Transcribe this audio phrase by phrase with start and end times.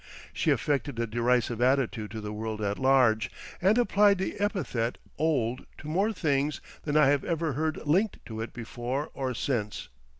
[0.33, 3.29] She affected a derisive attitude to the world at large
[3.61, 8.41] and applied the epithet "old" to more things than I have ever heard linked to
[8.41, 9.89] it before or since.